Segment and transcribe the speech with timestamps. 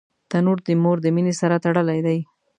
[0.29, 2.19] تنور د مور د مینې سره تړلی دی